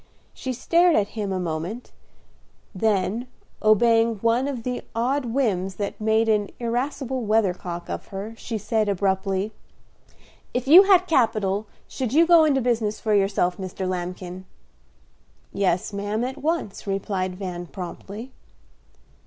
[0.33, 1.91] She stared at him a moment,
[2.73, 3.27] then,
[3.61, 8.89] obeying one of the odd whims that made an irascible weathercock of her, she said,
[8.89, 9.51] abruptly,
[10.55, 13.87] "If you had capital should you go into business for yourself, Mr.
[13.87, 14.45] Lambkin?"
[15.53, 18.31] "Yes, ma'am, at once," replied Van, promptly.